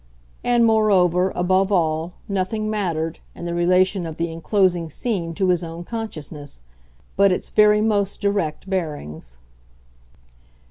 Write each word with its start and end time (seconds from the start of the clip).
And 0.43 0.65
moreover, 0.65 1.31
above 1.35 1.71
all, 1.71 2.13
nothing 2.27 2.71
mattered, 2.71 3.19
in 3.35 3.45
the 3.45 3.53
relation 3.53 4.07
of 4.07 4.17
the 4.17 4.31
enclosing 4.31 4.89
scene 4.89 5.35
to 5.35 5.49
his 5.49 5.63
own 5.63 5.83
consciousness, 5.83 6.63
but 7.15 7.31
its 7.31 7.51
very 7.51 7.81
most 7.81 8.19
direct 8.19 8.67
bearings. 8.67 9.37